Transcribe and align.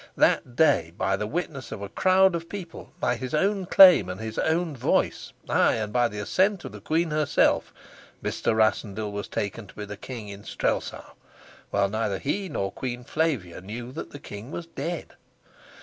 That 0.17 0.55
day, 0.55 0.91
by 0.97 1.15
the 1.15 1.27
witness 1.27 1.71
of 1.71 1.83
a 1.83 1.87
crowd 1.89 2.33
of 2.33 2.49
people, 2.49 2.91
by 2.99 3.17
his 3.17 3.35
own 3.35 3.67
claim 3.67 4.09
and 4.09 4.19
his 4.19 4.39
own 4.39 4.75
voice, 4.75 5.31
ay, 5.47 5.75
and 5.75 5.93
by 5.93 6.07
the 6.07 6.17
assent 6.17 6.65
of 6.65 6.71
the 6.71 6.81
queen 6.81 7.11
herself, 7.11 7.71
Mr. 8.23 8.55
Rassendyll 8.55 9.11
was 9.11 9.27
taken 9.27 9.67
to 9.67 9.75
be 9.75 9.85
the 9.85 9.97
king 9.97 10.27
in 10.27 10.43
Strelsau, 10.43 11.11
while 11.69 11.87
neither 11.87 12.17
he 12.17 12.49
nor 12.49 12.71
Queen 12.71 13.03
Flavia 13.03 13.61
knew 13.61 13.91
that 13.91 14.09
the 14.09 14.17
king 14.17 14.49
was 14.49 14.65
dead. 14.65 15.13